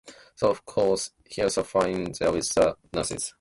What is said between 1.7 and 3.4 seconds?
in there with the nurses.